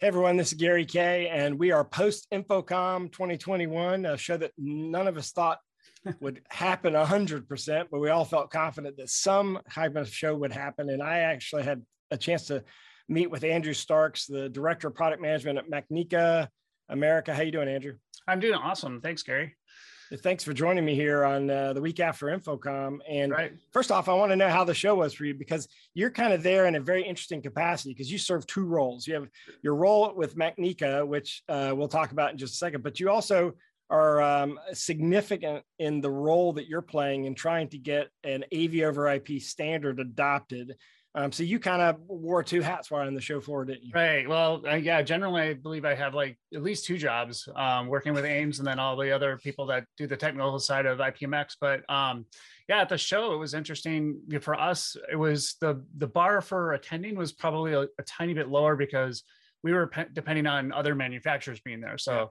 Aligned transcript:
Hey 0.00 0.06
everyone, 0.06 0.36
this 0.36 0.52
is 0.52 0.58
Gary 0.58 0.86
Kayye, 0.86 1.28
and 1.30 1.58
we 1.58 1.72
are 1.72 1.84
post 1.84 2.28
InfoComm 2.32 3.12
2021, 3.12 4.06
a 4.06 4.16
show 4.16 4.36
that 4.36 4.52
none 4.56 5.06
of 5.06 5.18
us 5.18 5.32
thought 5.32 5.58
would 6.20 6.42
happen 6.48 6.94
100%, 6.94 7.84
but 7.90 8.00
we 8.00 8.10
all 8.10 8.24
felt 8.24 8.50
confident 8.50 8.96
that 8.96 9.10
some 9.10 9.58
type 9.72 9.96
of 9.96 10.08
show 10.08 10.34
would 10.36 10.52
happen. 10.52 10.90
And 10.90 11.02
I 11.02 11.20
actually 11.20 11.62
had 11.64 11.82
a 12.10 12.16
chance 12.16 12.46
to 12.46 12.62
meet 13.08 13.30
with 13.30 13.44
Andrew 13.44 13.72
Starks, 13.74 14.26
the 14.26 14.48
Director 14.48 14.88
of 14.88 14.94
Product 14.94 15.20
Management 15.22 15.58
at 15.58 15.70
Macnica 15.70 16.48
America. 16.88 17.34
How 17.34 17.42
you 17.42 17.52
doing, 17.52 17.68
Andrew? 17.68 17.94
I'm 18.26 18.40
doing 18.40 18.54
awesome. 18.54 19.00
Thanks, 19.00 19.22
Gary. 19.22 19.54
Thanks 20.22 20.42
for 20.42 20.54
joining 20.54 20.86
me 20.86 20.94
here 20.94 21.22
on 21.22 21.50
uh, 21.50 21.74
the 21.74 21.82
week 21.82 22.00
after 22.00 22.26
InfoComm. 22.26 22.98
And 23.10 23.30
Right. 23.30 23.52
first 23.72 23.92
off, 23.92 24.08
I 24.08 24.14
want 24.14 24.32
to 24.32 24.36
know 24.36 24.48
how 24.48 24.64
the 24.64 24.72
show 24.72 24.94
was 24.94 25.12
for 25.12 25.26
you 25.26 25.34
because 25.34 25.68
you're 25.92 26.10
kind 26.10 26.32
of 26.32 26.42
there 26.42 26.64
in 26.64 26.76
a 26.76 26.80
very 26.80 27.02
interesting 27.06 27.42
capacity 27.42 27.92
because 27.92 28.10
you 28.10 28.16
serve 28.16 28.46
two 28.46 28.64
roles. 28.64 29.06
You 29.06 29.14
have 29.14 29.28
your 29.62 29.74
role 29.74 30.14
with 30.16 30.34
Macnica, 30.34 31.06
which 31.06 31.42
uh, 31.50 31.74
we'll 31.76 31.88
talk 31.88 32.12
about 32.12 32.32
in 32.32 32.38
just 32.38 32.54
a 32.54 32.56
second, 32.56 32.82
but 32.82 32.98
you 32.98 33.10
also 33.10 33.52
are 33.90 34.20
um, 34.20 34.58
significant 34.72 35.64
in 35.78 36.00
the 36.00 36.10
role 36.10 36.52
that 36.54 36.68
you're 36.68 36.82
playing 36.82 37.24
in 37.24 37.34
trying 37.34 37.68
to 37.68 37.78
get 37.78 38.08
an 38.24 38.44
AV 38.54 38.82
over 38.82 39.08
IP 39.08 39.40
standard 39.40 39.98
adopted. 40.00 40.76
Um, 41.14 41.32
so 41.32 41.42
you 41.42 41.58
kind 41.58 41.80
of 41.80 41.96
wore 42.06 42.42
two 42.42 42.60
hats 42.60 42.90
while 42.90 43.06
on 43.06 43.14
the 43.14 43.20
show 43.20 43.40
floor, 43.40 43.64
didn't 43.64 43.84
you? 43.84 43.90
Right. 43.94 44.28
Well, 44.28 44.62
uh, 44.70 44.74
yeah, 44.74 45.00
generally, 45.02 45.42
I 45.42 45.54
believe 45.54 45.84
I 45.84 45.94
have 45.94 46.14
like 46.14 46.38
at 46.54 46.62
least 46.62 46.84
two 46.84 46.98
jobs 46.98 47.48
um, 47.56 47.88
working 47.88 48.12
with 48.12 48.24
AIMS 48.24 48.58
and 48.58 48.68
then 48.68 48.78
all 48.78 48.94
the 48.96 49.10
other 49.10 49.38
people 49.38 49.66
that 49.66 49.84
do 49.96 50.06
the 50.06 50.16
technical 50.16 50.58
side 50.58 50.86
of 50.86 50.98
IPMX. 50.98 51.56
But 51.60 51.88
um, 51.90 52.26
yeah, 52.68 52.82
at 52.82 52.90
the 52.90 52.98
show, 52.98 53.32
it 53.32 53.38
was 53.38 53.54
interesting 53.54 54.20
for 54.42 54.54
us. 54.54 54.96
It 55.10 55.16
was 55.16 55.56
the 55.60 55.82
the 55.96 56.06
bar 56.06 56.42
for 56.42 56.74
attending 56.74 57.16
was 57.16 57.32
probably 57.32 57.72
a, 57.72 57.80
a 57.80 58.02
tiny 58.06 58.34
bit 58.34 58.48
lower 58.48 58.76
because 58.76 59.24
we 59.64 59.72
were 59.72 59.86
pe- 59.88 60.10
depending 60.12 60.46
on 60.46 60.72
other 60.72 60.94
manufacturers 60.94 61.60
being 61.60 61.80
there. 61.80 61.98
So 61.98 62.12
Yeah. 62.14 62.24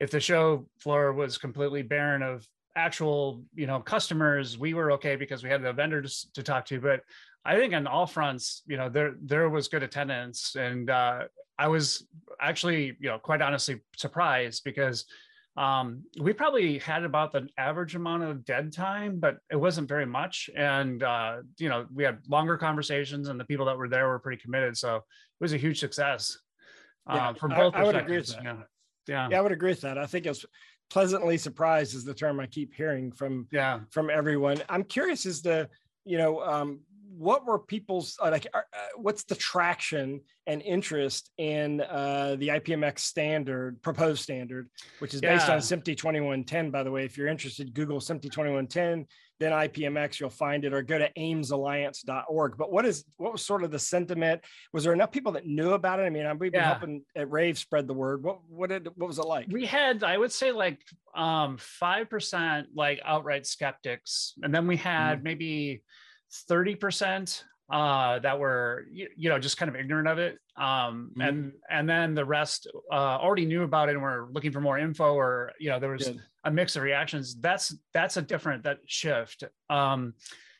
If 0.00 0.10
the 0.10 0.20
show 0.20 0.66
floor 0.78 1.12
was 1.12 1.38
completely 1.38 1.82
barren 1.82 2.22
of 2.22 2.46
actual, 2.76 3.42
you 3.54 3.66
know, 3.66 3.80
customers, 3.80 4.58
we 4.58 4.74
were 4.74 4.92
okay 4.92 5.16
because 5.16 5.42
we 5.42 5.50
had 5.50 5.62
the 5.62 5.72
vendors 5.72 6.28
to 6.34 6.42
talk 6.42 6.66
to. 6.66 6.80
But 6.80 7.00
I 7.44 7.56
think 7.56 7.74
on 7.74 7.86
all 7.86 8.06
fronts, 8.06 8.62
you 8.66 8.76
know, 8.76 8.88
there 8.88 9.14
there 9.22 9.48
was 9.48 9.68
good 9.68 9.82
attendance, 9.82 10.56
and 10.56 10.90
uh, 10.90 11.24
I 11.58 11.68
was 11.68 12.06
actually, 12.40 12.96
you 12.98 13.08
know, 13.08 13.18
quite 13.18 13.42
honestly 13.42 13.80
surprised 13.96 14.64
because 14.64 15.04
um, 15.56 16.02
we 16.20 16.32
probably 16.32 16.78
had 16.78 17.04
about 17.04 17.32
the 17.32 17.46
average 17.56 17.94
amount 17.94 18.24
of 18.24 18.44
dead 18.44 18.72
time, 18.72 19.20
but 19.20 19.36
it 19.52 19.56
wasn't 19.56 19.88
very 19.88 20.06
much. 20.06 20.50
And 20.56 21.02
uh, 21.02 21.42
you 21.58 21.68
know, 21.68 21.86
we 21.94 22.02
had 22.02 22.18
longer 22.28 22.56
conversations, 22.56 23.28
and 23.28 23.38
the 23.38 23.44
people 23.44 23.66
that 23.66 23.78
were 23.78 23.88
there 23.88 24.08
were 24.08 24.18
pretty 24.18 24.42
committed. 24.42 24.76
So 24.76 24.96
it 24.96 25.02
was 25.40 25.52
a 25.52 25.58
huge 25.58 25.78
success 25.78 26.36
Yeah, 27.08 27.28
uh, 27.28 27.34
from 27.34 27.52
I- 27.52 27.56
both 27.56 27.74
I 27.76 27.84
would 27.84 27.94
agree 27.94 28.16
with 28.16 28.28
that. 28.28 28.42
Yeah, 28.42 28.56
yeah, 29.06 29.28
Yeah, 29.30 29.38
I 29.38 29.40
would 29.40 29.52
agree 29.52 29.70
with 29.70 29.82
that. 29.82 29.98
I 29.98 30.06
think 30.06 30.26
it's 30.26 30.44
pleasantly 30.90 31.38
surprised 31.38 31.94
is 31.94 32.04
the 32.04 32.14
term 32.14 32.40
I 32.40 32.46
keep 32.46 32.74
hearing 32.74 33.12
from 33.12 33.48
yeah. 33.50 33.80
from 33.90 34.10
everyone. 34.10 34.62
I'm 34.68 34.84
curious 34.84 35.26
as 35.26 35.40
to, 35.42 35.68
you 36.04 36.18
know, 36.18 36.40
um, 36.42 36.80
what 37.16 37.46
were 37.46 37.58
people's 37.58 38.16
uh, 38.22 38.30
like? 38.30 38.46
Uh, 38.52 38.58
uh, 38.58 38.78
what's 38.96 39.24
the 39.24 39.34
traction 39.34 40.20
and 40.46 40.62
interest 40.62 41.30
in 41.38 41.80
uh, 41.80 42.36
the 42.38 42.48
IPMX 42.48 43.00
standard, 43.00 43.80
proposed 43.82 44.22
standard, 44.22 44.68
which 44.98 45.14
is 45.14 45.20
based 45.20 45.48
on 45.48 45.58
SMPTE 45.58 45.96
2110. 45.96 46.70
By 46.70 46.82
the 46.82 46.90
way, 46.90 47.04
if 47.04 47.16
you're 47.16 47.28
interested, 47.28 47.72
Google 47.72 48.00
SMPTE 48.00 48.30
2110, 48.32 49.06
then 49.40 49.52
IPMX, 49.52 50.20
you'll 50.20 50.30
find 50.30 50.64
it, 50.64 50.72
or 50.72 50.82
go 50.82 50.96
to 50.98 51.10
AimsAlliance.org. 51.18 52.56
But 52.56 52.70
what 52.72 52.86
is 52.86 53.04
what 53.16 53.32
was 53.32 53.44
sort 53.44 53.64
of 53.64 53.70
the 53.70 53.78
sentiment? 53.78 54.40
Was 54.72 54.84
there 54.84 54.92
enough 54.92 55.10
people 55.10 55.32
that 55.32 55.46
knew 55.46 55.72
about 55.72 55.98
it? 56.00 56.04
I 56.04 56.10
mean, 56.10 56.24
we've 56.38 56.52
been 56.52 56.60
Yeah. 56.60 56.66
helping 56.66 57.02
at 57.16 57.30
Rave 57.30 57.58
spread 57.58 57.86
the 57.88 57.94
word. 57.94 58.22
What 58.22 58.38
what 58.48 58.70
did 58.70 58.88
what 58.96 59.06
was 59.08 59.18
it 59.18 59.26
like? 59.26 59.46
we 59.50 59.66
had 59.66 60.04
i 60.04 60.16
would 60.16 60.32
say 60.32 60.52
like 60.52 60.80
um 61.16 61.58
5% 61.58 62.66
like 62.74 63.00
outright 63.04 63.46
skeptics 63.46 64.34
and 64.42 64.54
then 64.54 64.66
we 64.66 64.76
had 64.76 65.22
maybe 65.22 65.82
30% 66.50 67.44
uh 67.70 68.18
that 68.18 68.38
were 68.38 68.84
you, 68.90 69.08
you 69.16 69.28
know 69.30 69.38
just 69.38 69.56
kind 69.56 69.68
of 69.68 69.76
ignorant 69.76 70.06
of 70.08 70.18
it. 70.18 70.38
Um 70.56 71.12
Mhm. 71.16 71.28
and 71.28 71.52
and 71.70 71.88
then 71.88 72.14
the 72.14 72.24
rest 72.24 72.66
uh 72.92 72.94
already 72.94 73.46
knew 73.46 73.62
about 73.62 73.88
it 73.88 73.92
and 73.92 74.02
were 74.02 74.28
looking 74.30 74.52
for 74.52 74.60
more 74.60 74.78
info 74.78 75.14
or 75.14 75.52
you 75.58 75.70
know 75.70 75.78
there 75.80 75.90
was 75.90 76.10
a 76.44 76.50
mix 76.50 76.76
of 76.76 76.82
reactions. 76.82 77.34
That's 77.40 77.74
that's 77.94 78.16
a 78.18 78.22
different 78.22 78.64
that 78.64 78.78
shift. 78.86 79.44
Um 79.70 80.14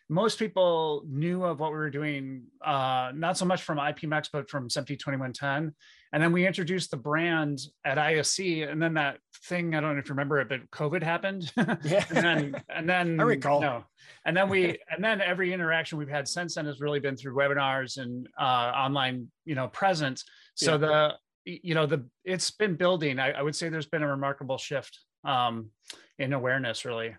most 0.09 0.39
people 0.39 1.03
knew 1.09 1.45
of 1.45 1.61
what 1.61 1.71
we 1.71 1.79
were 1.79 1.91
doing 1.91 2.43
uh 2.65 3.11
not 3.15 3.39
so 3.39 3.45
much 3.45 3.63
from 3.63 3.79
ipmx 3.79 4.29
but 4.33 4.51
from 4.51 4.69
SMPTE 4.69 4.99
2110 4.99 5.75
and 6.13 6.23
then 6.23 6.31
we 6.31 6.47
introduced 6.47 6.91
the 6.91 6.97
brand 6.97 7.59
at 7.85 7.99
ISE 7.99 8.39
and 8.69 8.81
then 8.83 8.95
that 8.95 9.19
thing 9.47 9.75
i 9.75 9.81
don't 9.81 9.95
know 9.95 9.99
if 9.99 10.07
you 10.09 10.13
remember 10.13 10.41
it 10.41 10.49
but 10.49 10.71
covid 10.71 11.03
happened 11.03 11.51
Yeah. 11.83 12.05
and 12.11 12.25
then 12.25 12.63
and 12.69 12.89
then 12.89 13.19
I 13.19 13.23
recall. 13.25 13.61
no 13.61 13.85
and 14.27 14.37
then 14.37 14.49
we 14.49 14.79
and 14.91 15.03
then 15.03 15.21
every 15.23 15.53
interaction 15.53 15.97
we've 15.99 16.09
had 16.09 16.29
since 16.29 16.55
then 16.57 16.67
has 16.67 16.81
really 16.81 17.01
been 17.01 17.17
through 17.17 17.35
webinars 17.35 17.97
and 17.97 18.29
uh 18.39 18.73
online 18.77 19.29
you 19.47 19.55
know 19.55 19.69
presence 19.69 20.25
so 20.55 20.73
Yeah. 20.73 20.77
the 20.79 21.15
you 21.47 21.75
know 21.75 21.87
the 21.87 22.07
it's 22.25 22.51
been 22.51 22.75
building 22.77 23.19
I, 23.19 23.33
I 23.33 23.43
would 23.43 23.57
say 23.57 23.69
there's 23.71 23.87
been 23.87 24.03
a 24.03 24.09
remarkable 24.09 24.59
shift 24.59 24.99
um 25.25 25.71
in 26.19 26.33
awareness 26.35 26.85
really 26.85 27.17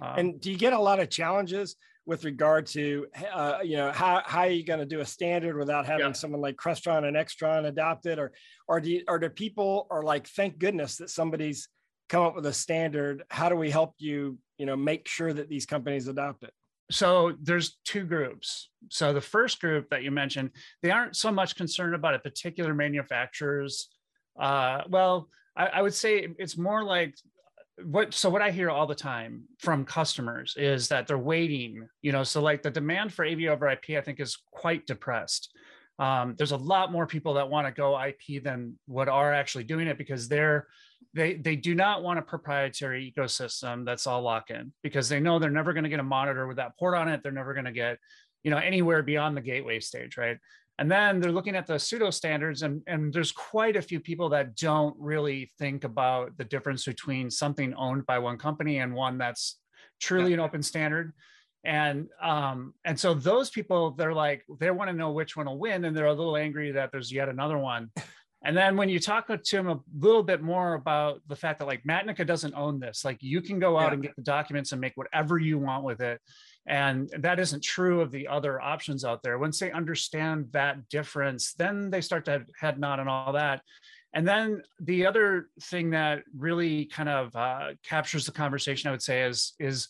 Um, 0.00 0.18
And 0.18 0.40
do 0.40 0.50
you 0.50 0.56
get 0.58 0.72
a 0.72 0.78
lot 0.78 1.00
of 1.00 1.10
challenges 1.10 1.76
with 2.04 2.24
regard 2.24 2.66
to, 2.66 3.06
uh, 3.32 3.58
you 3.62 3.76
know, 3.76 3.92
how, 3.92 4.22
how 4.24 4.40
are 4.40 4.48
you 4.48 4.64
going 4.64 4.80
to 4.80 4.86
do 4.86 5.00
a 5.00 5.06
standard 5.06 5.56
without 5.56 5.86
having 5.86 6.06
Yeah. 6.06 6.12
someone 6.12 6.40
like 6.40 6.56
Crestron 6.56 7.04
and 7.04 7.16
Extron 7.16 7.66
adopt 7.66 8.06
it? 8.06 8.18
Or, 8.18 8.32
or 8.66 8.80
do 8.80 8.90
you, 8.90 9.04
or 9.06 9.18
do 9.18 9.28
people 9.28 9.86
are 9.90 10.02
like, 10.02 10.26
thank 10.26 10.58
goodness 10.58 10.96
that 10.96 11.10
somebody's 11.10 11.68
come 12.08 12.24
up 12.24 12.34
with 12.34 12.46
a 12.46 12.52
standard. 12.52 13.22
How 13.30 13.48
do 13.48 13.56
we 13.56 13.70
help 13.70 13.94
you, 13.98 14.38
you 14.58 14.66
know, 14.66 14.76
make 14.76 15.06
sure 15.06 15.32
that 15.32 15.48
these 15.48 15.66
companies 15.66 16.08
adopt 16.08 16.42
it? 16.42 16.52
so 16.90 17.32
there's 17.40 17.78
two 17.86 18.04
groups 18.04 18.68
so 18.90 19.14
the 19.14 19.20
first 19.20 19.60
group 19.60 19.88
that 19.88 20.02
you 20.02 20.10
mentioned 20.10 20.50
they 20.82 20.90
aren't 20.90 21.16
so 21.16 21.30
much 21.32 21.56
concerned 21.56 21.94
about 21.94 22.12
a 22.12 22.18
particular 22.18 22.74
manufacturer's 22.74 23.88
uh 24.38 24.82
well 24.90 25.28
I, 25.56 25.66
I 25.68 25.82
would 25.82 25.94
say 25.94 26.28
it's 26.38 26.58
more 26.58 26.84
like 26.84 27.14
what 27.84 28.12
so 28.12 28.28
what 28.28 28.42
i 28.42 28.50
hear 28.50 28.70
all 28.70 28.86
the 28.86 28.94
time 28.94 29.44
from 29.58 29.84
customers 29.84 30.54
is 30.58 30.88
that 30.88 31.06
they're 31.06 31.18
waiting 31.18 31.86
you 32.02 32.12
know 32.12 32.22
so 32.22 32.40
like 32.40 32.62
the 32.62 32.70
demand 32.70 33.12
for 33.12 33.24
av 33.24 33.40
over 33.48 33.68
ip 33.70 33.84
i 33.90 34.00
think 34.00 34.20
is 34.20 34.38
quite 34.50 34.86
depressed. 34.86 35.54
Um, 35.98 36.34
there's 36.36 36.52
a 36.52 36.56
lot 36.56 36.90
more 36.90 37.06
people 37.06 37.34
that 37.34 37.50
want 37.50 37.66
to 37.66 37.72
go 37.72 38.00
ip 38.02 38.42
than 38.42 38.78
what 38.86 39.08
are 39.08 39.32
actually 39.32 39.64
doing 39.64 39.86
it 39.86 39.98
because 39.98 40.26
they're 40.26 40.66
they 41.14 41.34
they 41.34 41.54
do 41.54 41.74
not 41.74 42.02
want 42.02 42.18
a 42.18 42.22
proprietary 42.22 43.12
ecosystem 43.14 43.84
that's 43.84 44.06
all 44.06 44.22
lock 44.22 44.50
in 44.50 44.72
because 44.82 45.08
they 45.08 45.20
know 45.20 45.38
they're 45.38 45.50
never 45.50 45.72
going 45.72 45.84
to 45.84 45.90
get 45.90 46.00
a 46.00 46.04
monitor 46.04 46.46
with 46.46 46.56
that 46.56 46.76
port 46.78 46.96
on 46.96 47.08
it. 47.08 47.22
They're 47.22 47.30
never 47.30 47.52
going 47.52 47.66
to 47.66 47.72
get 47.72 47.98
you 48.42 48.50
know 48.50 48.56
anywhere 48.56 49.02
beyond 49.02 49.36
the 49.36 49.40
gateway 49.40 49.80
stage 49.80 50.16
right 50.16 50.38
and 50.78 50.90
then 50.90 51.20
they're 51.20 51.32
looking 51.32 51.56
at 51.56 51.66
the 51.66 51.78
pseudo 51.78 52.10
standards 52.10 52.62
and 52.62 52.82
and 52.86 53.12
there's 53.12 53.32
quite 53.32 53.76
a 53.76 53.82
few 53.82 54.00
people 54.00 54.28
that 54.30 54.56
don't 54.56 54.96
really 54.98 55.50
think 55.58 55.84
about 55.84 56.36
the 56.38 56.44
difference 56.44 56.84
between 56.84 57.30
something 57.30 57.74
owned 57.74 58.06
by 58.06 58.18
one 58.18 58.38
company 58.38 58.78
and 58.78 58.94
one 58.94 59.18
that's 59.18 59.58
truly 60.00 60.32
an 60.32 60.40
open 60.40 60.62
standard 60.62 61.12
and 61.64 62.08
um 62.20 62.74
and 62.84 62.98
so 62.98 63.14
those 63.14 63.50
people 63.50 63.92
they're 63.92 64.14
like 64.14 64.42
they 64.58 64.70
want 64.70 64.90
to 64.90 64.96
know 64.96 65.12
which 65.12 65.36
one 65.36 65.46
will 65.46 65.58
win 65.58 65.84
and 65.84 65.96
they're 65.96 66.06
a 66.06 66.12
little 66.12 66.36
angry 66.36 66.72
that 66.72 66.90
there's 66.90 67.12
yet 67.12 67.28
another 67.28 67.58
one 67.58 67.90
and 68.44 68.56
then 68.56 68.76
when 68.76 68.88
you 68.88 68.98
talk 68.98 69.28
to 69.28 69.56
them 69.56 69.68
a 69.68 69.80
little 69.96 70.22
bit 70.22 70.42
more 70.42 70.74
about 70.74 71.20
the 71.28 71.36
fact 71.36 71.60
that 71.60 71.66
like 71.66 71.84
Macnica 71.84 72.26
doesn't 72.26 72.54
own 72.54 72.80
this, 72.80 73.04
like 73.04 73.18
you 73.20 73.40
can 73.40 73.60
go 73.60 73.78
out 73.78 73.88
Yeah. 73.88 73.92
and 73.94 74.02
get 74.02 74.16
the 74.16 74.22
documents 74.22 74.72
and 74.72 74.80
make 74.80 74.94
whatever 74.96 75.38
you 75.38 75.58
want 75.58 75.84
with 75.84 76.00
it. 76.00 76.20
And 76.66 77.10
that 77.18 77.40
isn't 77.40 77.62
true 77.62 78.00
of 78.00 78.10
the 78.12 78.28
other 78.28 78.60
options 78.60 79.04
out 79.04 79.22
there. 79.22 79.38
Once 79.38 79.58
they 79.58 79.72
understand 79.72 80.46
that 80.52 80.88
difference, 80.88 81.54
then 81.54 81.90
they 81.90 82.00
start 82.00 82.24
to 82.26 82.30
have 82.32 82.46
head 82.58 82.78
nod 82.78 83.00
and 83.00 83.08
all 83.08 83.32
that. 83.32 83.62
And 84.14 84.28
then 84.28 84.62
the 84.80 85.06
other 85.06 85.48
thing 85.62 85.90
that 85.90 86.22
really 86.36 86.84
kind 86.84 87.08
of 87.08 87.34
uh, 87.34 87.70
captures 87.82 88.26
the 88.26 88.32
conversation, 88.32 88.88
I 88.88 88.90
would 88.92 89.02
say, 89.02 89.22
is 89.22 89.54
is 89.58 89.88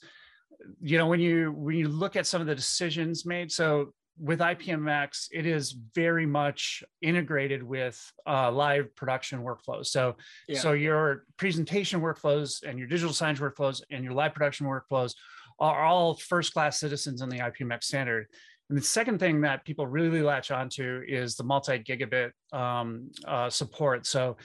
you 0.81 0.97
know 0.97 1.09
when 1.09 1.21
you 1.21 1.53
when 1.53 1.77
you 1.77 1.89
look 1.89 2.15
at 2.17 2.27
some 2.27 2.41
of 2.41 2.47
the 2.47 2.55
decisions 2.55 3.27
made. 3.27 3.51
So 3.51 3.93
with 4.19 4.41
IPMX, 4.41 5.29
it 5.33 5.47
is 5.47 5.73
very 5.95 6.27
much 6.27 6.85
integrated 7.01 7.63
with 7.63 8.01
uh, 8.27 8.51
live 8.53 8.95
production 8.95 9.43
workflows. 9.43 9.87
So, 9.87 10.17
Yeah. 10.49 10.61
so 10.61 10.73
your 10.73 11.25
presentation 11.39 12.01
workflows 12.01 12.63
and 12.63 12.79
your 12.79 12.89
digital 12.89 13.13
signage 13.13 13.39
workflows 13.39 13.83
and 13.91 14.05
your 14.05 14.13
live 14.13 14.35
production 14.35 14.67
workflows 14.67 15.15
are 15.59 15.85
all 15.85 16.17
first-class 16.17 16.79
citizens 16.81 17.23
in 17.23 17.29
the 17.29 17.39
IPMX 17.39 17.85
standard. 17.85 18.27
And 18.69 18.79
the 18.79 18.83
second 18.83 19.19
thing 19.19 19.41
that 19.43 19.65
people 19.65 19.87
really 19.87 20.23
latch 20.23 20.51
onto 20.51 21.03
is 21.07 21.37
the 21.37 21.45
multi-gigabit 21.45 22.31
um, 22.53 23.11
uh, 23.27 23.51
support. 23.51 24.07
So, 24.07 24.37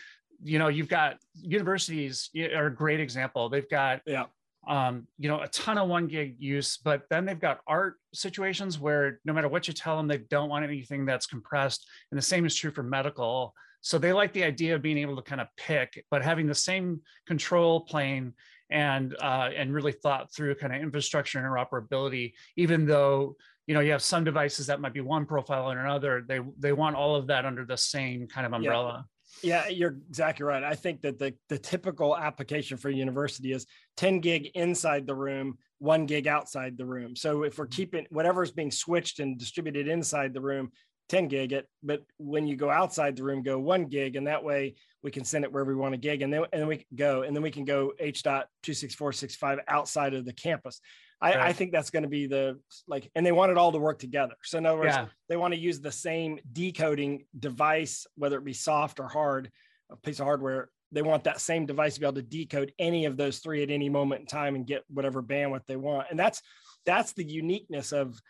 you 0.44 0.60
know, 0.60 0.68
you've 0.68 0.90
got 0.90 1.18
universities 1.42 2.30
are 2.56 2.68
a 2.68 2.76
great 2.76 3.00
example. 3.00 3.50
They've 3.50 3.70
got 3.70 4.02
Yeah. 4.06 4.26
um, 4.68 5.08
you 5.18 5.30
know, 5.30 5.40
a 5.42 5.48
ton 5.48 5.78
of 5.78 5.88
one 5.88 6.08
gig 6.08 6.36
use, 6.40 6.78
but 6.78 7.04
then 7.10 7.26
they've 7.26 7.40
got 7.40 7.62
art 7.68 7.96
situations 8.14 8.78
where 8.78 9.20
no 9.24 9.32
matter 9.32 9.48
what 9.48 9.66
you 9.68 9.74
tell 9.74 9.96
them, 9.96 10.08
they 10.08 10.18
don't 10.18 10.50
want 10.50 10.66
anything 10.66 11.06
that's 11.06 11.26
compressed. 11.26 11.88
And 12.12 12.18
the 12.18 12.22
same 12.22 12.46
is 12.46 12.54
true 12.54 12.72
for 12.72 12.84
medical. 12.84 13.54
So 13.80 13.98
they 13.98 14.12
like 14.12 14.34
the 14.34 14.44
idea 14.44 14.76
of 14.76 14.82
being 14.82 14.98
able 14.98 15.16
to 15.16 15.22
kind 15.22 15.40
of 15.40 15.48
pick, 15.56 16.04
but 16.12 16.22
having 16.22 16.48
the 16.48 16.56
same 16.56 17.00
control 17.26 17.82
plane 17.82 18.34
and 18.70 19.16
uh, 19.22 19.50
and 19.56 19.74
really 19.74 19.92
thought 19.92 20.34
through 20.34 20.56
kind 20.56 20.74
of 20.74 20.82
infrastructure 20.82 21.40
interoperability, 21.40 22.34
even 22.56 22.86
though 22.86 23.36
you 23.66 23.74
know 23.74 23.80
you 23.80 23.92
have 23.92 24.02
some 24.02 24.24
devices 24.24 24.68
that 24.68 24.82
might 24.82 24.94
be 24.94 25.02
one 25.02 25.26
profile 25.26 25.70
and 25.70 25.80
another, 25.80 26.24
they 26.28 26.40
they 26.58 26.74
want 26.74 26.96
all 26.96 27.16
of 27.16 27.28
that 27.28 27.46
under 27.46 27.66
the 27.66 27.78
same 27.78 28.28
kind 28.28 28.46
of 28.46 28.54
umbrella. 28.54 29.06
Yeah, 29.44 29.68
you're 29.68 29.98
exactly 30.10 30.46
right. 30.46 30.64
I 30.64 30.74
think 30.74 31.02
that 31.02 31.20
the, 31.20 31.34
the 31.50 31.60
typical 31.60 32.18
application 32.18 32.78
for 32.78 32.90
a 32.90 32.94
university 32.94 33.52
is 33.52 33.68
10 33.98 34.20
gig 34.20 34.48
inside 34.56 35.06
the 35.06 35.16
room, 35.16 35.58
one 35.80 36.06
gig 36.06 36.28
outside 36.28 36.78
the 36.78 36.86
room. 36.86 37.16
So 37.16 37.44
if 37.44 37.58
we're 37.60 37.68
keeping 37.68 38.08
whatever's 38.10 38.52
being 38.52 38.72
switched 38.72 39.20
and 39.20 39.38
distributed 39.38 39.88
inside 39.88 40.34
the 40.34 40.42
room, 40.42 40.72
10 41.10 41.28
gig 41.28 41.54
it, 41.54 41.68
but 41.84 42.04
when 42.18 42.48
you 42.48 42.56
go 42.56 42.70
outside 42.70 43.16
the 43.16 43.24
room, 43.24 43.42
go 43.42 43.60
one 43.60 43.86
gig, 43.86 44.16
and 44.16 44.28
that 44.28 44.44
way 44.44 44.76
we 45.04 45.12
can 45.12 45.24
send 45.24 45.46
it 45.46 45.52
wherever 45.52 45.74
we 45.74 45.80
want 45.80 45.94
a 45.94 45.98
gig, 45.98 46.22
and 46.22 46.34
then 46.34 46.44
and 46.52 46.62
then 46.62 46.68
we 46.68 46.78
can 46.78 46.96
go, 46.96 47.22
and 47.22 47.36
then 47.36 47.44
we 47.44 47.52
can 47.52 47.66
go 47.66 47.94
H 48.00 48.24
dot 48.24 48.48
two 48.64 48.74
six 48.74 48.94
four 48.94 49.14
six 49.14 49.36
five 49.36 49.60
outside 49.68 50.14
of 50.14 50.26
the 50.26 50.34
campus. 50.34 50.82
I, 51.20 51.34
I 51.48 51.54
think 51.54 51.72
that's 51.72 51.90
going 51.90 52.04
to 52.04 52.10
be 52.10 52.28
the 52.28 52.60
like, 52.88 53.10
and 53.16 53.26
they 53.26 53.32
want 53.32 53.52
it 53.52 53.58
all 53.58 53.72
to 53.72 53.80
work 53.80 53.98
together. 54.00 54.36
So 54.44 54.60
in 54.60 54.66
other 54.68 54.78
words, 54.78 54.94
Yeah. 54.96 55.08
they 55.30 55.38
want 55.38 55.54
to 55.54 55.60
use 55.60 55.80
the 55.80 55.92
same 55.92 56.40
decoding 56.52 57.26
device, 57.40 58.06
whether 58.16 58.38
it 58.38 58.46
be 58.46 58.54
soft 58.54 59.00
or 59.00 59.08
hard, 59.08 59.50
a 59.90 59.96
piece 59.96 60.20
of 60.20 60.26
hardware. 60.26 60.70
They 60.92 61.02
want 61.02 61.24
that 61.24 61.42
same 61.42 61.66
device 61.66 61.96
to 61.96 62.00
be 62.02 62.06
able 62.06 62.16
to 62.16 62.22
decode 62.22 62.72
any 62.78 63.06
of 63.06 63.18
those 63.18 63.40
three 63.40 63.64
at 63.64 63.72
any 63.72 63.90
moment 63.90 64.22
in 64.22 64.28
time 64.28 64.56
and 64.56 64.66
get 64.68 64.84
whatever 64.90 65.24
bandwidth 65.24 65.66
they 65.66 65.76
want. 65.76 66.08
And 66.12 66.20
that's 66.20 66.42
that's 66.86 67.14
the 67.14 67.26
uniqueness 67.26 67.92
of 67.92 68.22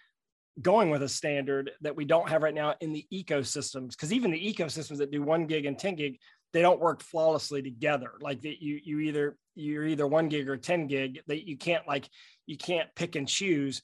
going 0.62 0.90
with 0.90 1.04
a 1.04 1.10
standard 1.10 1.72
that 1.82 1.96
we 1.96 2.06
don't 2.06 2.30
have 2.30 2.42
right 2.44 2.54
now 2.54 2.76
in 2.82 2.94
the 2.94 3.06
ecosystems. 3.14 3.90
Because 3.90 4.12
even 4.12 4.32
the 4.32 4.54
ecosystems 4.54 4.98
that 4.98 5.12
do 5.12 5.22
one 5.22 5.46
gig 5.46 5.66
and 5.66 5.78
10 5.78 5.96
gig, 5.96 6.20
they 6.54 6.62
don't 6.62 6.80
work 6.80 7.02
flawlessly 7.02 7.62
together. 7.62 8.12
Like 8.22 8.42
that 8.42 8.62
you 8.62 8.80
you 8.84 9.00
either 9.02 9.38
you're 9.56 9.86
either 9.86 10.08
one 10.08 10.30
gig 10.30 10.50
or 10.50 10.58
10 10.58 10.88
gig 10.88 11.20
that 11.28 11.48
you 11.48 11.58
can't 11.58 11.88
like 11.88 12.10
you 12.46 12.58
can't 12.58 12.90
pick 12.96 13.16
and 13.16 13.28
choose 13.28 13.82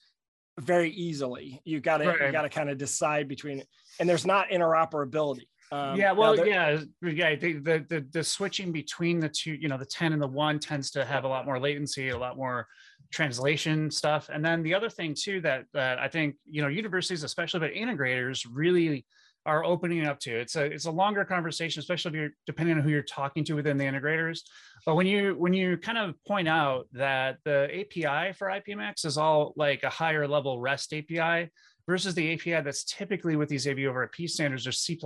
very 0.59 0.91
easily. 0.91 1.61
You 1.65 1.79
got 1.79 1.97
to 1.97 2.05
you 2.27 2.31
got 2.31 2.43
to 2.43 2.49
kind 2.49 2.69
of 2.69 2.77
decide 2.77 3.27
between 3.27 3.59
it. 3.59 3.67
And 3.99 4.07
there's 4.07 4.25
not 4.25 4.49
interoperability. 4.49 5.47
Um, 5.71 5.97
yeah, 5.97 6.11
well, 6.11 6.35
there- 6.35 6.47
yeah, 6.47 6.79
yeah. 7.01 7.35
The, 7.35 7.53
the 7.53 7.85
the 7.89 8.05
the 8.11 8.23
switching 8.23 8.71
between 8.71 9.19
the 9.19 9.29
two, 9.29 9.53
you 9.53 9.67
know, 9.67 9.77
the 9.77 9.85
ten 9.85 10.13
and 10.13 10.21
the 10.21 10.27
one 10.27 10.59
tends 10.59 10.91
to 10.91 11.03
have 11.03 11.23
a 11.23 11.27
lot 11.27 11.45
more 11.45 11.59
latency, 11.59 12.09
a 12.09 12.17
lot 12.17 12.37
more 12.37 12.67
translation 13.13 13.91
stuff. 13.91 14.29
And 14.33 14.43
then 14.43 14.63
the 14.63 14.73
other 14.73 14.89
thing 14.89 15.15
too 15.17 15.39
that 15.41 15.65
that 15.73 15.99
I 15.99 16.07
think 16.09 16.35
you 16.45 16.61
know 16.61 16.67
universities, 16.67 17.23
especially 17.23 17.61
but 17.61 17.73
integrators, 17.73 18.45
really 18.51 19.05
are 19.45 19.63
opening 19.63 20.05
up 20.05 20.19
to. 20.21 20.31
It's 20.31 20.55
a 20.55 20.65
it's 20.65 20.85
a 20.85 20.91
longer 20.91 21.23
conversation, 21.23 21.79
especially 21.79 22.09
if 22.09 22.15
you're 22.15 22.29
depending 22.45 22.77
on 22.77 22.83
who 22.83 22.89
you're 22.89 23.03
talking 23.03 23.43
to 23.45 23.53
within 23.53 23.77
the 23.77 23.85
integrators. 23.85 24.41
But 24.85 24.95
when 24.95 25.05
you 25.05 25.35
when 25.37 25.53
you 25.53 25.77
kind 25.77 25.97
of 25.97 26.15
point 26.25 26.47
out 26.47 26.87
that 26.93 27.37
the 27.45 27.69
API 27.71 28.33
for 28.33 28.47
IPMX 28.47 29.05
is 29.05 29.17
all 29.17 29.53
like 29.55 29.83
a 29.83 29.89
higher 29.89 30.27
level 30.27 30.59
REST 30.59 30.93
API 30.93 31.51
versus 31.87 32.15
the 32.15 32.33
API 32.33 32.61
that's 32.61 32.83
typically 32.83 33.35
with 33.35 33.49
these 33.49 33.67
AV 33.67 33.79
over 33.79 34.03
IP 34.03 34.29
standards 34.29 34.65
or 34.65 34.71
C++ 34.71 34.99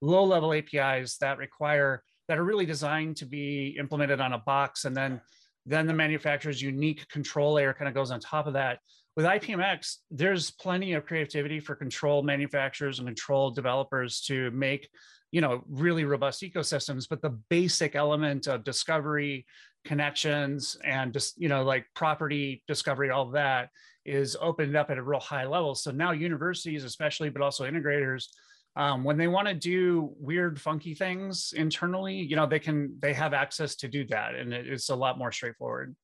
low 0.00 0.24
level 0.24 0.54
APIs 0.54 1.18
that 1.18 1.38
require 1.38 2.02
that 2.28 2.38
are 2.38 2.44
really 2.44 2.66
designed 2.66 3.16
to 3.16 3.26
be 3.26 3.76
implemented 3.78 4.20
on 4.20 4.32
a 4.32 4.38
box 4.38 4.84
and 4.84 4.96
then 4.96 5.20
then 5.66 5.86
the 5.86 5.94
manufacturer's 5.94 6.60
unique 6.60 7.08
control 7.08 7.54
layer 7.54 7.72
kind 7.74 7.88
of 7.88 7.94
goes 7.94 8.10
on 8.10 8.20
top 8.20 8.46
of 8.46 8.54
that. 8.54 8.78
With 9.16 9.26
IPMX, 9.26 9.96
there's 10.10 10.50
plenty 10.50 10.94
of 10.94 11.04
creativity 11.04 11.60
for 11.60 11.74
control 11.74 12.22
manufacturers 12.22 12.98
and 12.98 13.08
control 13.08 13.50
developers 13.50 14.20
to 14.22 14.50
make, 14.52 14.88
you 15.32 15.40
know, 15.40 15.62
really 15.68 16.04
robust 16.04 16.42
ecosystems. 16.42 17.06
But 17.08 17.20
the 17.20 17.36
basic 17.50 17.96
element 17.96 18.46
of 18.46 18.64
discovery, 18.64 19.46
connections, 19.84 20.76
and 20.84 21.12
just, 21.12 21.40
you 21.40 21.48
know, 21.48 21.64
like 21.64 21.86
property 21.94 22.62
discovery, 22.66 23.10
all 23.10 23.30
that 23.32 23.68
is 24.04 24.36
opened 24.40 24.76
up 24.76 24.90
at 24.90 24.98
a 24.98 25.02
real 25.02 25.20
high 25.20 25.44
level. 25.44 25.74
So 25.74 25.90
now 25.90 26.12
universities, 26.12 26.84
especially, 26.84 27.30
but 27.30 27.42
also 27.42 27.70
integrators, 27.70 28.28
um, 28.76 29.04
when 29.04 29.16
they 29.16 29.28
want 29.28 29.48
to 29.48 29.54
do 29.54 30.14
weird, 30.18 30.60
funky 30.60 30.94
things 30.94 31.52
internally, 31.56 32.14
you 32.14 32.36
know, 32.36 32.46
they 32.46 32.58
can 32.60 32.96
they 33.00 33.12
have 33.12 33.34
access 33.34 33.74
to 33.76 33.88
do 33.88 34.04
that, 34.06 34.34
and 34.34 34.52
it, 34.54 34.68
it's 34.68 34.88
a 34.90 34.96
lot 34.96 35.18
more 35.18 35.32
straightforward. 35.32 35.96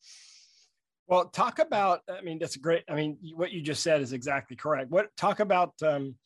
Well, 1.06 1.26
talk 1.26 1.60
about. 1.60 2.00
I 2.10 2.20
mean, 2.22 2.38
that's 2.38 2.56
great. 2.56 2.82
I 2.88 2.94
mean, 2.94 3.18
what 3.34 3.52
you 3.52 3.62
just 3.62 3.82
said 3.82 4.00
is 4.00 4.12
exactly 4.12 4.56
correct. 4.56 4.90
What 4.90 5.14
talk 5.16 5.38
about 5.38 5.74
um, 5.82 6.16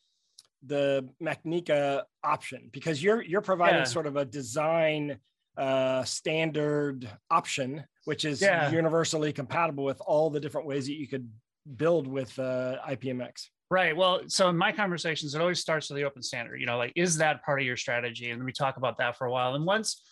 the 0.65 1.07
Macnica 1.21 2.03
option 2.23 2.69
because 2.71 3.01
you're 3.01 3.21
you're 3.21 3.41
providing 3.41 3.81
Yeah. 3.81 3.85
sort 3.85 4.07
of 4.07 4.15
a 4.15 4.25
design 4.25 5.19
uh, 5.57 6.03
standard 6.03 7.07
option, 7.29 7.83
which 8.05 8.25
is 8.25 8.41
Yeah. 8.41 8.71
universally 8.71 9.31
compatible 9.33 9.83
with 9.83 10.01
all 10.01 10.29
the 10.31 10.39
different 10.39 10.65
ways 10.65 10.87
that 10.87 10.93
you 10.93 11.07
could 11.07 11.29
build 11.75 12.07
with 12.07 12.37
uh, 12.39 12.77
IPMX. 12.87 13.49
Right. 13.71 13.95
Well, 13.95 14.23
so 14.27 14.49
in 14.49 14.57
my 14.57 14.73
conversations, 14.73 15.33
it 15.33 15.39
always 15.39 15.61
starts 15.61 15.89
with 15.89 15.95
the 15.95 16.03
open 16.03 16.21
standard. 16.21 16.59
You 16.59 16.65
know, 16.65 16.77
like 16.77 16.91
is 16.97 17.15
that 17.19 17.41
part 17.45 17.61
of 17.61 17.65
your 17.65 17.77
strategy? 17.77 18.29
And 18.29 18.43
we 18.43 18.51
talk 18.51 18.75
about 18.75 18.97
that 18.97 19.17
for 19.17 19.27
a 19.27 19.31
while. 19.31 19.55
And 19.55 19.65
once, 19.65 20.03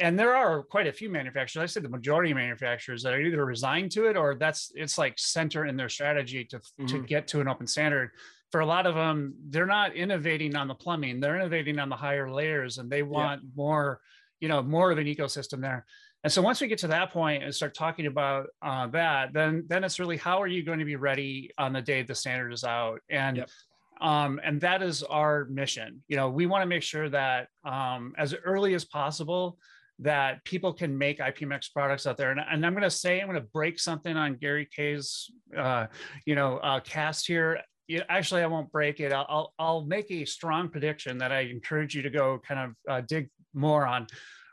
and 0.00 0.18
there 0.18 0.34
are 0.34 0.62
quite 0.62 0.86
a 0.86 0.92
few 0.94 1.10
manufacturers. 1.10 1.62
I 1.62 1.66
said 1.66 1.82
the 1.82 1.90
majority 1.90 2.30
of 2.30 2.38
manufacturers 2.38 3.02
that 3.02 3.12
are 3.12 3.20
either 3.20 3.44
resigned 3.44 3.92
to 3.92 4.06
it 4.06 4.16
or 4.16 4.34
that's 4.34 4.72
it's 4.74 4.96
like 4.96 5.18
center 5.18 5.66
in 5.66 5.76
their 5.76 5.90
strategy 5.90 6.42
to 6.46 6.58
to 6.86 7.00
Mhm. 7.00 7.06
get 7.06 7.28
to 7.28 7.42
an 7.42 7.48
open 7.48 7.66
standard. 7.66 8.12
For 8.50 8.60
a 8.60 8.66
lot 8.66 8.86
of 8.86 8.94
them, 8.94 9.34
they're 9.50 9.66
not 9.66 9.94
innovating 9.94 10.56
on 10.56 10.66
the 10.66 10.74
plumbing; 10.74 11.20
they're 11.20 11.36
innovating 11.36 11.78
on 11.78 11.90
the 11.90 11.96
higher 11.96 12.30
layers, 12.32 12.78
and 12.78 12.90
they 12.90 13.02
want 13.02 13.42
more, 13.54 14.00
you 14.40 14.48
know, 14.48 14.62
more 14.62 14.90
of 14.90 14.96
an 14.96 15.06
ecosystem 15.06 15.60
there. 15.60 15.84
And 16.24 16.32
so 16.32 16.42
once 16.42 16.60
we 16.60 16.66
get 16.66 16.78
to 16.78 16.88
that 16.88 17.12
point 17.12 17.44
and 17.44 17.54
start 17.54 17.74
talking 17.74 18.06
about 18.06 18.48
uh, 18.62 18.88
that, 18.88 19.32
then 19.32 19.64
then 19.68 19.84
it's 19.84 20.00
really 20.00 20.16
how 20.16 20.42
are 20.42 20.48
you 20.48 20.62
going 20.64 20.80
to 20.80 20.84
be 20.84 20.96
ready 20.96 21.50
on 21.56 21.72
the 21.72 21.82
day 21.82 22.02
the 22.02 22.14
standard 22.14 22.52
is 22.52 22.64
out? 22.64 23.00
And 23.08 23.36
Yep. 23.38 23.50
um, 24.00 24.40
and 24.42 24.60
that 24.60 24.82
is 24.82 25.02
our 25.04 25.44
mission. 25.46 26.02
You 26.08 26.16
know, 26.16 26.28
we 26.28 26.46
want 26.46 26.62
to 26.62 26.66
make 26.66 26.82
sure 26.82 27.08
that 27.10 27.48
um, 27.64 28.12
as 28.18 28.34
early 28.44 28.74
as 28.74 28.84
possible 28.84 29.58
that 30.00 30.44
people 30.44 30.72
can 30.72 30.96
make 30.96 31.20
IPMX 31.20 31.72
products 31.72 32.06
out 32.06 32.16
there. 32.16 32.30
And, 32.30 32.40
and 32.40 32.66
I'm 32.66 32.72
going 32.74 32.82
to 32.82 32.90
say 32.90 33.20
I'm 33.20 33.28
going 33.28 33.40
to 33.40 33.48
break 33.52 33.78
something 33.78 34.14
on 34.14 34.34
Gary 34.34 34.68
Kayye's 34.76 35.30
uh, 35.56 35.86
you 36.24 36.34
know 36.34 36.58
uh, 36.58 36.80
cast 36.80 37.26
here. 37.26 37.60
Yeah, 37.88 38.02
actually, 38.08 38.42
I 38.42 38.46
won't 38.48 38.70
break 38.72 38.98
it. 38.98 39.12
I'll, 39.12 39.26
I'll 39.28 39.54
I'll 39.58 39.84
make 39.84 40.10
a 40.10 40.24
strong 40.24 40.68
prediction 40.68 41.18
that 41.18 41.30
I 41.30 41.40
encourage 41.42 41.94
you 41.94 42.02
to 42.02 42.10
go 42.10 42.40
kind 42.46 42.60
of 42.60 42.92
uh, 42.92 43.00
dig 43.06 43.30
more 43.54 43.86
on. 43.86 44.08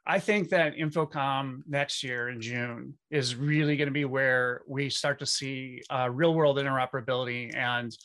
I 0.05 0.19
think 0.19 0.50
that 0.50 0.75
InfoComm 0.75 1.62
next 1.67 2.03
year 2.03 2.29
in 2.29 2.41
June 2.41 2.95
is 3.10 3.36
really 3.36 3.77
going 3.77 3.88
to 3.88 3.93
be 3.93 4.05
where 4.05 4.62
we 4.67 4.89
start 4.89 5.19
to 5.19 5.25
see 5.25 5.81
uh, 5.89 6.10
real 6.12 6.33
world 6.33 6.57
interoperability 6.57 7.55
and 7.55 7.95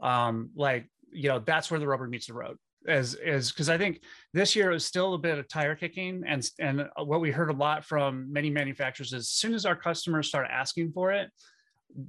um, 0.00 0.50
like 0.54 0.86
you 1.10 1.28
know 1.28 1.38
that's 1.38 1.70
where 1.70 1.80
the 1.80 1.86
rubber 1.86 2.06
meets 2.06 2.26
the 2.26 2.34
road. 2.34 2.58
As 2.86 3.14
is 3.14 3.50
because 3.50 3.70
I 3.70 3.78
think 3.78 4.02
this 4.34 4.54
year 4.54 4.70
was 4.70 4.84
still 4.84 5.14
a 5.14 5.18
bit 5.18 5.38
of 5.38 5.48
tire 5.48 5.74
kicking 5.74 6.22
and 6.26 6.48
and 6.60 6.88
what 7.02 7.20
we 7.20 7.30
heard 7.30 7.50
a 7.50 7.54
lot 7.54 7.84
from 7.84 8.30
many 8.30 8.50
manufacturers 8.50 9.12
is 9.12 9.20
as 9.20 9.28
soon 9.30 9.54
as 9.54 9.64
our 9.64 9.76
customers 9.76 10.28
start 10.28 10.46
asking 10.50 10.92
for 10.92 11.10
it, 11.10 11.30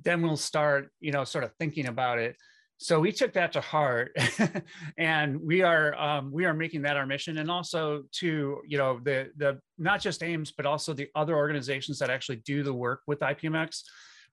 then 0.04 0.22
we'll 0.22 0.36
start 0.36 0.92
you 1.00 1.13
know 1.13 1.24
sort 1.24 1.46
of 1.46 1.54
thinking 1.54 1.88
about 1.88 2.20
it 2.20 2.36
so 2.77 3.00
we 3.00 3.12
took 3.12 3.34
that 3.34 3.51
to 3.53 3.62
heart 3.62 4.15
and 4.98 5.41
we 5.41 5.62
are 5.63 5.96
um, 6.00 6.31
we 6.31 6.46
are 6.46 6.53
making 6.53 6.84
that 6.84 6.96
our 6.96 7.05
mission 7.05 7.39
and 7.39 7.50
also 7.50 8.03
to 8.12 8.62
you 8.67 8.77
know 8.77 9.00
the 9.03 9.29
the 9.38 9.60
not 9.77 10.00
just 10.00 10.22
AIMS 10.22 10.51
but 10.51 10.65
also 10.65 10.93
the 10.93 11.10
other 11.15 11.36
organizations 11.36 12.00
that 12.00 12.10
actually 12.10 12.38
do 12.38 12.63
the 12.63 12.74
work 12.74 13.01
with 13.07 13.19
ipmx 13.19 13.81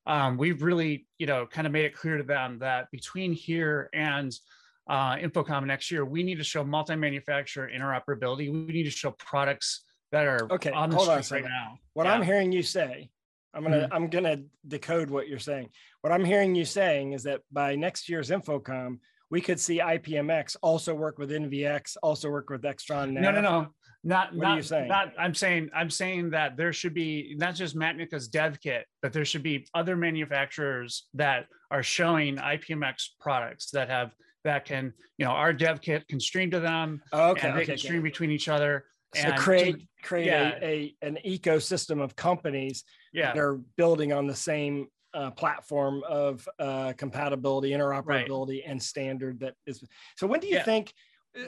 um, 0.06 0.36
we've 0.36 0.62
really 0.62 1.06
you 1.18 1.26
know 1.26 1.46
kind 1.46 1.66
of 1.66 1.72
made 1.72 1.84
it 1.84 1.94
clear 1.94 2.18
to 2.18 2.24
them 2.24 2.58
that 2.58 2.90
between 2.90 3.32
here 3.32 3.88
and 3.94 4.32
uh, 4.88 5.16
InfoComm 5.16 5.64
next 5.66 5.90
year 5.90 6.04
we 6.04 6.22
need 6.22 6.36
to 6.36 6.44
show 6.44 6.62
multi-manufacturer 6.62 7.70
interoperability. 7.74 8.52
We 8.52 8.72
need 8.72 8.84
to 8.84 8.90
show 8.90 9.12
products 9.12 9.84
that 10.12 10.26
are 10.26 10.46
Okay, 10.50 10.70
on 10.70 10.90
the 10.90 10.96
hold 10.96 11.08
on 11.08 11.22
right 11.30 11.44
now. 11.44 11.78
What 11.94 12.04
Yeah. 12.04 12.14
I'm 12.14 12.22
hearing 12.22 12.52
you 12.52 12.62
say, 12.62 13.10
I'm 13.54 13.62
gonna 13.62 13.88
Mhm. 13.88 13.88
I'm 13.92 14.08
gonna 14.08 14.42
decode 14.66 15.10
what 15.10 15.28
you're 15.28 15.38
saying. 15.38 15.70
What 16.00 16.12
I'm 16.12 16.24
hearing 16.24 16.54
you 16.54 16.64
saying 16.64 17.12
is 17.12 17.22
that 17.24 17.40
by 17.52 17.76
next 17.76 18.08
year's 18.08 18.30
InfoComm, 18.30 18.98
we 19.30 19.40
could 19.40 19.58
see 19.60 19.80
IPMX 19.80 20.56
also 20.62 20.94
work 20.94 21.18
with 21.18 21.30
NVX, 21.30 21.96
also 22.02 22.30
work 22.30 22.50
with 22.50 22.62
Extron. 22.62 23.12
No, 23.12 23.30
no, 23.30 23.40
no. 23.40 23.74
Not, 24.06 24.34
What 24.34 24.42
not, 24.42 24.50
are 24.52 24.56
you 24.56 24.62
saying? 24.62 24.88
not, 24.88 25.14
I'm 25.18 25.34
saying, 25.34 25.70
I'm 25.74 25.88
saying 25.88 26.30
that 26.30 26.58
there 26.58 26.74
should 26.74 26.92
be 26.92 27.34
not 27.38 27.54
just 27.54 27.74
Macnica's 27.74 28.28
dev 28.28 28.60
kit, 28.60 28.86
but 29.00 29.14
there 29.14 29.24
should 29.24 29.42
be 29.42 29.66
other 29.74 29.96
manufacturers 29.96 31.08
that 31.14 31.46
are 31.70 31.82
showing 31.82 32.36
IPMX 32.36 33.12
products 33.18 33.70
that 33.70 33.88
have, 33.88 34.14
that 34.44 34.66
can, 34.66 34.92
you 35.16 35.24
know, 35.24 35.30
our 35.32 35.54
dev 35.54 35.80
kit 35.80 36.06
can 36.06 36.20
stream 36.20 36.50
to 36.50 36.60
them 36.60 37.00
Okay, 37.14 37.48
and 37.48 37.56
they 37.56 37.62
okay, 37.62 37.64
can 37.64 37.74
okay. 37.74 37.82
stream 37.82 38.02
between 38.02 38.30
each 38.30 38.48
other. 38.48 38.84
So 39.14 39.22
and 39.22 39.36
to- 39.36 39.40
create 39.42 39.88
create 40.02 40.26
yeah. 40.26 40.58
a, 40.60 40.94
a 41.02 41.06
an 41.06 41.18
ecosystem 41.26 42.02
of 42.02 42.14
companies 42.16 42.84
yeah, 43.12 43.32
that 43.32 43.40
are 43.40 43.60
building 43.76 44.12
on 44.12 44.26
the 44.26 44.34
same 44.34 44.88
uh, 45.14 45.30
platform 45.30 46.02
of 46.08 46.46
uh, 46.58 46.92
compatibility, 46.96 47.70
interoperability, 47.70 48.62
and 48.66 48.82
standard 48.82 49.40
that 49.40 49.54
is. 49.66 49.82
So 50.16 50.26
when 50.26 50.40
do 50.40 50.48
you 50.48 50.56
Yeah. 50.56 50.64
think? 50.64 50.92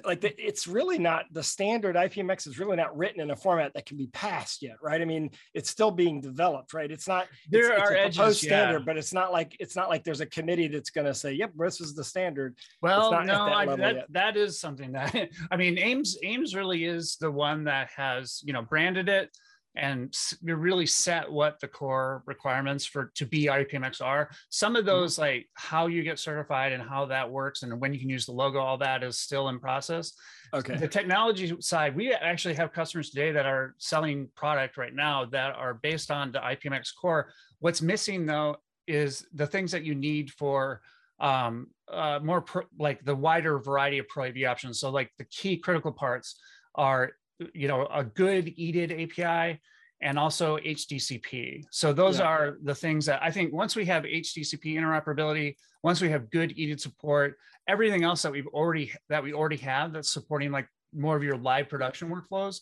Like 0.04 0.20
the, 0.20 0.34
it's 0.44 0.66
really 0.66 0.98
not 0.98 1.26
the 1.32 1.42
standard 1.42 1.94
IPMX 1.94 2.46
is 2.48 2.58
really 2.58 2.76
not 2.76 2.96
written 2.96 3.20
in 3.20 3.30
a 3.30 3.36
format 3.36 3.72
that 3.74 3.86
can 3.86 3.96
be 3.96 4.08
passed 4.08 4.62
yet, 4.62 4.76
right? 4.82 5.00
I 5.00 5.04
mean, 5.04 5.30
it's 5.54 5.70
still 5.70 5.90
being 5.90 6.20
developed, 6.20 6.74
right? 6.74 6.90
It's 6.90 7.06
not 7.06 7.28
there 7.48 7.72
it's, 7.72 7.80
are 7.80 7.92
it's 7.92 8.00
a 8.00 8.00
edges. 8.00 8.16
proposed 8.16 8.44
yeah. 8.44 8.48
standard, 8.48 8.84
but 8.84 8.96
it's 8.96 9.12
not 9.12 9.32
like 9.32 9.56
it's 9.60 9.76
not 9.76 9.88
like 9.88 10.02
there's 10.02 10.20
a 10.20 10.26
committee 10.26 10.68
that's 10.68 10.90
going 10.90 11.06
to 11.06 11.14
say, 11.14 11.32
"Yep, 11.32 11.52
this 11.56 11.80
is 11.80 11.94
the 11.94 12.04
standard." 12.04 12.56
Well, 12.82 13.12
no, 13.12 13.26
that 13.26 13.52
I, 13.52 13.76
that 13.76 14.06
that 14.10 14.36
is 14.36 14.58
something 14.58 14.92
that 14.92 15.14
I 15.50 15.56
mean, 15.56 15.78
AIMS 15.78 16.18
AIMS 16.22 16.54
really 16.54 16.84
is 16.84 17.16
the 17.20 17.30
one 17.30 17.64
that 17.64 17.90
has 17.96 18.42
you 18.44 18.52
know 18.52 18.62
branded 18.62 19.08
it 19.08 19.30
and 19.76 20.14
really 20.42 20.86
set 20.86 21.30
what 21.30 21.60
the 21.60 21.68
core 21.68 22.22
requirements 22.26 22.86
for 22.86 23.12
to 23.14 23.26
be 23.26 23.46
IPMX 23.46 24.00
are. 24.00 24.30
Some 24.48 24.74
of 24.74 24.86
Mm-hmm. 24.86 24.86
those, 24.86 25.18
like 25.18 25.48
how 25.54 25.86
you 25.86 26.02
get 26.02 26.18
certified 26.18 26.72
and 26.72 26.82
how 26.82 27.06
that 27.06 27.30
works, 27.30 27.62
and 27.62 27.80
when 27.80 27.92
you 27.92 28.00
can 28.00 28.08
use 28.08 28.26
the 28.26 28.32
logo, 28.32 28.58
all 28.58 28.78
that 28.78 29.02
is 29.02 29.18
still 29.18 29.48
in 29.48 29.58
process. 29.58 30.12
Okay. 30.54 30.76
The 30.76 30.88
technology 30.88 31.54
side, 31.60 31.96
we 31.96 32.12
actually 32.12 32.54
have 32.54 32.72
customers 32.72 33.10
today 33.10 33.32
that 33.32 33.46
are 33.46 33.74
selling 33.78 34.28
product 34.36 34.76
right 34.76 34.94
now 34.94 35.24
that 35.26 35.54
are 35.56 35.74
based 35.74 36.10
on 36.10 36.32
the 36.32 36.38
IPMX 36.38 36.92
core. 37.00 37.32
What's 37.58 37.82
missing 37.82 38.26
though 38.26 38.56
is 38.86 39.26
the 39.34 39.46
things 39.46 39.72
that 39.72 39.82
you 39.84 39.94
need 39.94 40.30
for 40.30 40.80
um, 41.18 41.68
uh, 41.90 42.20
more 42.22 42.40
pro, 42.42 42.62
like 42.78 43.04
the 43.04 43.14
wider 43.14 43.58
variety 43.58 43.98
of 43.98 44.08
Pro 44.08 44.24
AV 44.26 44.44
options. 44.48 44.78
So 44.80 44.90
like 44.90 45.10
the 45.18 45.24
key 45.24 45.56
critical 45.56 45.92
parts 45.92 46.38
are, 46.74 47.12
you 47.54 47.68
know, 47.68 47.86
a 47.86 48.04
good 48.04 48.46
EDID 48.56 49.18
API 49.18 49.60
and 50.00 50.18
also 50.18 50.58
HDCP. 50.58 51.64
So 51.70 51.92
those 51.92 52.18
Yeah. 52.18 52.26
are 52.26 52.58
the 52.62 52.74
things 52.74 53.06
that 53.06 53.22
I 53.22 53.30
think 53.30 53.52
once 53.52 53.76
we 53.76 53.86
have 53.86 54.04
HDCP 54.04 54.74
interoperability, 54.74 55.56
once 55.82 56.00
we 56.00 56.10
have 56.10 56.30
good 56.30 56.50
EDID 56.56 56.80
support, 56.80 57.38
everything 57.68 58.04
else 58.04 58.22
that 58.22 58.32
we've 58.32 58.46
already 58.48 58.92
that 59.08 59.22
we 59.22 59.32
already 59.32 59.56
have 59.56 59.92
that's 59.92 60.12
supporting 60.12 60.50
like 60.50 60.68
more 60.92 61.16
of 61.16 61.22
your 61.22 61.36
live 61.36 61.68
production 61.68 62.10
workflows, 62.10 62.60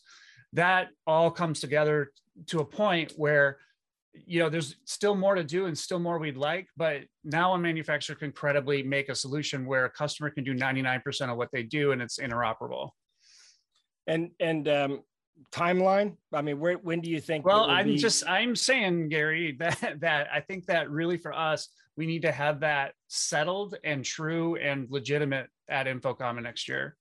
that 0.53 0.89
all 1.07 1.31
comes 1.31 1.61
together 1.61 2.13
to 2.47 2.61
a 2.61 2.65
point 2.65 3.13
where 3.17 3.59
you 4.13 4.39
know 4.39 4.49
there's 4.49 4.77
still 4.85 5.17
more 5.17 5.35
to 5.35 5.43
do 5.43 5.67
and 5.67 5.77
still 5.77 5.99
more 5.99 6.21
we'd 6.21 6.37
like 6.37 6.69
but 6.77 7.03
now 7.25 7.53
a 7.55 7.59
manufacturer 7.59 8.15
can 8.15 8.31
credibly 8.31 8.81
make 8.81 9.09
a 9.09 9.15
solution 9.15 9.67
where 9.67 9.87
a 9.87 9.91
customer 9.91 10.31
can 10.31 10.45
do 10.45 10.55
99% 10.55 11.31
of 11.33 11.37
what 11.37 11.49
they 11.53 11.65
do 11.65 11.91
and 11.91 12.01
it's 12.01 12.21
interoperable 12.21 12.91
And 14.07 14.31
and 14.39 14.69
um, 14.69 15.03
timeline. 15.51 16.17
I 16.33 16.43
mean, 16.43 16.59
where 16.59 16.75
when 16.75 17.01
do 17.01 17.11
you 17.11 17.21
think? 17.21 17.45
well 17.45 17.65
i'm 17.71 17.87
be- 17.87 17.97
just 17.97 18.29
i'm 18.29 18.57
saying 18.57 19.09
gary 19.09 19.53
that 19.59 20.01
that 20.01 20.29
i 20.33 20.41
think 20.41 20.67
that 20.67 20.91
really 20.91 21.17
for 21.17 21.33
us 21.33 21.69
we 21.97 22.07
need 22.07 22.23
to 22.23 22.33
have 22.33 22.61
that 22.61 22.93
settled 23.09 23.77
and 23.85 24.05
true 24.05 24.57
and 24.57 24.89
legitimate 24.91 25.49
at 25.69 25.87
InfoComm 25.87 26.43
next 26.43 26.69
year 26.69 26.97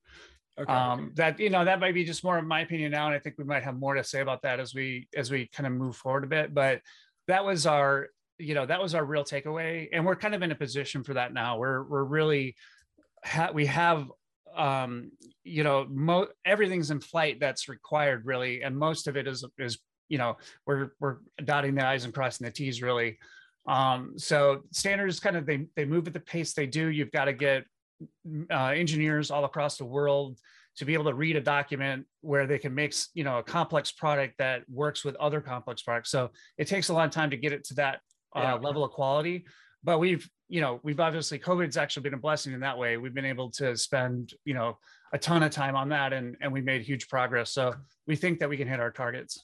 okay. 0.60 0.72
um 0.72 1.12
that 1.16 1.40
you 1.40 1.50
know 1.50 1.66
that 1.66 1.80
might 1.80 1.94
be 1.94 2.04
just 2.04 2.24
more 2.24 2.38
of 2.38 2.46
my 2.46 2.62
opinion 2.62 2.92
now 2.92 3.08
and 3.08 3.16
i 3.16 3.20
think 3.20 3.38
we 3.38 3.44
might 3.44 3.64
have 3.64 3.78
more 3.78 3.96
to 3.96 4.04
say 4.04 4.22
about 4.22 4.42
that 4.44 4.60
as 4.60 4.74
we 4.74 5.08
as 5.16 5.32
we 5.32 5.48
kind 5.48 5.68
of 5.68 5.74
move 5.74 5.96
forward 5.96 6.24
a 6.24 6.28
bit 6.28 6.54
but 6.54 6.82
that 7.28 7.44
was 7.44 7.66
our 7.66 8.08
you 8.38 8.54
know 8.54 8.66
that 8.66 8.82
was 8.82 8.94
our 8.94 9.06
real 9.06 9.24
takeaway 9.24 9.88
and 9.92 10.06
we're 10.06 10.16
kind 10.16 10.36
of 10.36 10.42
in 10.42 10.52
a 10.52 10.56
position 10.56 11.04
for 11.04 11.16
that 11.16 11.34
now 11.34 11.58
we're 11.58 11.84
we're 11.84 12.04
really 12.04 12.56
ha- 13.24 13.52
we 13.54 13.66
have 13.66 14.12
um 14.56 15.12
you 15.44 15.64
know 15.64 15.86
mo- 15.90 16.28
everything's 16.46 16.92
in 16.92 17.00
flight 17.00 17.40
that's 17.40 17.68
required 17.70 18.26
really 18.26 18.62
and 18.64 18.78
most 18.78 19.08
of 19.08 19.18
it 19.18 19.28
is 19.28 19.44
is 19.58 19.80
you 20.10 20.18
know 20.18 20.38
we're 20.66 20.92
we're 21.00 21.18
dotting 21.46 21.76
the 21.76 21.86
i's 21.86 22.06
and 22.06 22.14
crossing 22.14 22.46
the 22.46 22.52
t's 22.52 22.82
really. 22.82 23.18
Um 23.68 24.14
so 24.18 24.62
standards 24.72 25.20
kind 25.20 25.38
of 25.38 25.46
they 25.46 25.68
they 25.76 25.86
move 25.86 26.06
at 26.08 26.14
the 26.14 26.20
pace 26.20 26.54
they 26.54 26.68
do. 26.68 26.88
You've 26.88 27.12
got 27.12 27.26
to 27.26 27.34
get 27.34 27.64
uh, 28.52 28.68
engineers 28.68 29.32
all 29.32 29.46
across 29.46 29.78
the 29.78 29.86
world 29.86 30.38
to 30.76 30.86
be 30.86 30.94
able 30.94 31.06
to 31.06 31.14
read 31.14 31.36
a 31.38 31.42
document 31.42 32.06
where 32.22 32.46
they 32.46 32.60
can 32.60 32.76
make 32.76 32.94
you 33.14 33.24
know 33.24 33.38
a 33.38 33.44
complex 33.44 33.92
product 33.92 34.34
that 34.40 34.64
works 34.70 35.06
with 35.06 35.16
other 35.16 35.40
complex 35.40 35.82
products. 35.82 36.12
So 36.12 36.32
it 36.58 36.68
takes 36.68 36.90
a 36.90 36.94
long 36.94 37.10
time 37.10 37.30
to 37.30 37.38
get 37.38 37.54
it 37.54 37.64
to 37.66 37.74
that 37.76 38.02
uh, 38.36 38.42
Yeah. 38.42 38.54
level 38.56 38.84
of 38.84 38.92
quality 38.92 39.46
but 39.84 40.00
we've 40.00 40.30
you 40.50 40.62
know 40.62 40.80
we've 40.84 41.00
obviously 41.00 41.40
covid's 41.40 41.78
actually 41.78 42.04
been 42.04 42.14
a 42.14 42.18
blessing 42.18 42.54
in 42.54 42.60
that 42.62 42.78
way. 42.78 42.98
We've 42.98 43.14
been 43.14 43.26
able 43.26 43.50
to 43.52 43.76
spend 43.78 44.34
you 44.46 44.54
know 44.54 44.78
a 45.14 45.18
ton 45.18 45.44
of 45.44 45.52
time 45.52 45.76
on 45.76 45.90
that 45.90 46.14
and 46.14 46.36
and 46.42 46.52
we 46.52 46.62
made 46.62 46.82
huge 46.82 47.08
progress. 47.08 47.52
So 47.52 47.74
we 48.08 48.16
think 48.16 48.40
that 48.40 48.50
we 48.50 48.58
can 48.58 48.68
hit 48.68 48.80
our 48.80 48.92
targets 48.92 49.44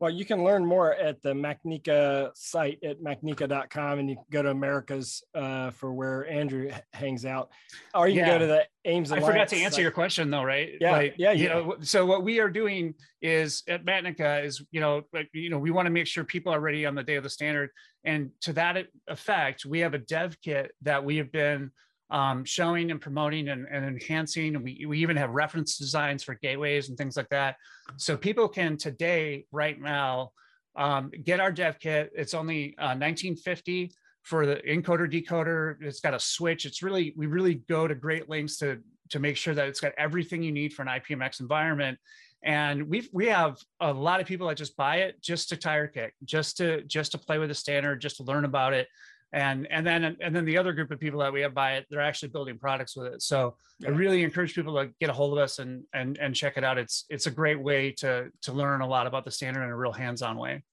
Well, 0.00 0.12
you 0.12 0.24
can 0.24 0.44
learn 0.44 0.64
more 0.64 0.94
at 0.94 1.20
the 1.22 1.32
Macnica 1.32 2.30
site 2.36 2.78
at 2.84 3.00
macnica.com 3.02 3.98
and 3.98 4.08
you 4.08 4.14
can 4.14 4.24
go 4.30 4.42
to 4.42 4.50
America's 4.50 5.24
uh, 5.34 5.70
for 5.72 5.92
where 5.92 6.28
Andrew 6.28 6.70
hangs 6.92 7.24
out. 7.24 7.50
Or 7.94 8.06
you 8.06 8.20
can 8.20 8.28
go 8.28 8.38
to 8.38 8.46
the 8.46 8.66
AIMS 8.84 9.10
I 9.10 9.20
forgot 9.20 9.48
to 9.48 9.56
answer 9.56 9.76
site. 9.76 9.82
your 9.82 9.90
question 9.90 10.30
though, 10.30 10.44
right? 10.44 10.70
Yeah, 10.80 10.92
Like, 10.92 11.14
yeah, 11.18 11.32
You 11.32 11.48
know, 11.48 11.76
so 11.80 12.06
what 12.06 12.22
we 12.22 12.38
are 12.38 12.48
doing 12.48 12.94
is 13.20 13.64
at 13.66 13.84
MacNica 13.84 14.44
is, 14.44 14.62
you 14.70 14.80
know, 14.80 15.02
like, 15.12 15.30
you 15.32 15.50
know, 15.50 15.58
we 15.58 15.72
want 15.72 15.86
to 15.86 15.90
make 15.90 16.06
sure 16.06 16.22
people 16.22 16.54
are 16.54 16.60
ready 16.60 16.86
on 16.86 16.94
the 16.94 17.02
day 17.02 17.16
of 17.16 17.24
the 17.24 17.30
standard. 17.30 17.70
And 18.04 18.30
to 18.42 18.52
that 18.52 18.86
effect, 19.08 19.64
we 19.64 19.80
have 19.80 19.94
a 19.94 19.98
dev 19.98 20.40
kit 20.40 20.70
that 20.82 21.04
we 21.04 21.16
have 21.16 21.32
been 21.32 21.72
um, 22.10 22.44
showing 22.44 22.90
and 22.90 23.00
promoting 23.00 23.48
and, 23.48 23.66
and 23.70 23.84
enhancing. 23.84 24.54
And 24.54 24.64
we, 24.64 24.86
we 24.86 24.98
even 25.00 25.16
have 25.16 25.30
reference 25.30 25.76
designs 25.76 26.22
for 26.22 26.34
gateways 26.34 26.88
and 26.88 26.96
things 26.96 27.16
like 27.16 27.28
that. 27.30 27.56
So 27.96 28.16
people 28.16 28.48
can 28.48 28.76
today, 28.76 29.46
right 29.52 29.80
now, 29.80 30.32
um, 30.76 31.10
get 31.24 31.40
our 31.40 31.52
dev 31.52 31.78
kit. 31.78 32.10
It's 32.14 32.34
only 32.34 32.76
uh, 32.78 32.96
1950 32.96 33.92
for 34.22 34.46
the 34.46 34.56
encoder 34.56 35.10
decoder. 35.10 35.76
It's 35.80 36.00
got 36.00 36.14
a 36.14 36.20
switch. 36.20 36.66
It's 36.66 36.82
really, 36.82 37.14
we 37.16 37.26
really 37.26 37.56
go 37.68 37.88
to 37.88 37.94
great 37.94 38.28
lengths 38.28 38.58
to 38.58 38.78
to 39.10 39.18
make 39.18 39.36
sure 39.36 39.54
that 39.54 39.68
it's 39.68 39.80
got 39.80 39.92
everything 39.96 40.42
you 40.42 40.52
need 40.52 40.72
for 40.72 40.82
an 40.82 40.88
IPMX 40.88 41.40
environment. 41.40 41.98
And 42.42 42.88
we've 42.88 43.08
we 43.12 43.26
have 43.26 43.56
a 43.80 43.92
lot 43.92 44.20
of 44.20 44.26
people 44.26 44.46
that 44.48 44.56
just 44.56 44.76
buy 44.76 44.96
it 44.98 45.20
just 45.20 45.48
to 45.48 45.56
tire 45.56 45.88
kick, 45.88 46.14
just 46.24 46.58
to 46.58 46.82
just 46.82 47.12
to 47.12 47.18
play 47.18 47.38
with 47.38 47.48
the 47.48 47.54
standard, 47.54 48.00
just 48.00 48.18
to 48.18 48.22
learn 48.22 48.44
about 48.44 48.74
it. 48.74 48.86
And 49.32 49.66
and 49.70 49.86
then 49.86 50.16
and 50.20 50.34
then 50.34 50.44
the 50.46 50.56
other 50.56 50.72
group 50.72 50.90
of 50.90 50.98
people 50.98 51.20
that 51.20 51.32
we 51.32 51.42
have 51.42 51.52
by 51.52 51.74
it, 51.74 51.86
they're 51.90 52.00
actually 52.00 52.30
building 52.30 52.58
products 52.58 52.96
with 52.96 53.12
it. 53.12 53.22
So 53.22 53.56
I 53.86 53.90
really 53.90 54.22
encourage 54.22 54.54
people 54.54 54.74
to 54.76 54.90
get 55.00 55.10
a 55.10 55.12
hold 55.12 55.36
of 55.36 55.42
us 55.42 55.58
and 55.58 55.84
and 55.92 56.16
and 56.18 56.34
check 56.34 56.56
it 56.56 56.64
out. 56.64 56.78
It's 56.78 57.04
it's 57.10 57.26
a 57.26 57.30
great 57.30 57.60
way 57.60 57.92
to 57.98 58.30
to 58.42 58.52
learn 58.52 58.80
a 58.80 58.86
lot 58.86 59.06
about 59.06 59.24
the 59.26 59.30
standard 59.30 59.62
in 59.64 59.68
a 59.68 59.76
real 59.76 59.92
hands-on 59.92 60.38
way. 60.38 60.64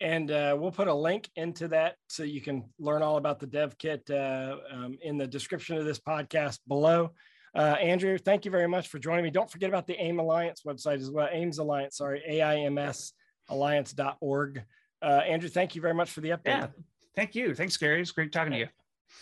And 0.00 0.30
uh, 0.30 0.56
we'll 0.58 0.72
put 0.72 0.88
a 0.88 0.94
link 0.94 1.30
into 1.36 1.68
that 1.68 1.94
so 2.08 2.24
you 2.24 2.40
can 2.40 2.64
learn 2.80 3.02
all 3.02 3.16
about 3.16 3.38
the 3.38 3.46
dev 3.46 3.78
kit 3.78 4.02
uh, 4.10 4.56
um, 4.72 4.98
in 5.00 5.16
the 5.16 5.26
description 5.26 5.78
of 5.78 5.84
this 5.84 6.00
podcast 6.00 6.58
below. 6.66 7.12
Uh, 7.56 7.76
Andrew, 7.80 8.18
thank 8.18 8.44
you 8.44 8.50
very 8.50 8.66
much 8.66 8.88
for 8.88 8.98
joining 8.98 9.24
me. 9.24 9.30
Don't 9.30 9.48
forget 9.48 9.68
about 9.68 9.86
the 9.86 9.94
AIM 9.94 10.18
Alliance 10.18 10.62
website 10.66 10.96
as 10.96 11.10
well. 11.10 11.28
AIMS 11.30 11.58
Alliance, 11.58 11.96
sorry, 11.98 12.20
A-I-M-S 12.28 13.12
alliance.org. 13.48 14.64
Uh, 15.02 15.06
Andrew, 15.06 15.48
thank 15.48 15.74
you 15.74 15.82
very 15.82 15.94
much 15.94 16.10
for 16.10 16.20
the 16.20 16.30
update. 16.30 16.46
Yeah. 16.46 16.66
Thank 17.16 17.34
you. 17.34 17.54
Thanks, 17.54 17.76
Gary. 17.76 18.00
It's 18.00 18.10
great 18.10 18.32
talking 18.32 18.52
to 18.52 18.58
you. 18.58 18.68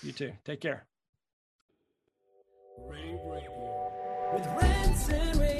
You 0.02 0.12
too. 0.12 0.32
Take 0.44 0.61
care. 0.61 0.87
Rain, 2.88 3.18
rain, 3.26 3.49
rain. 4.56 5.51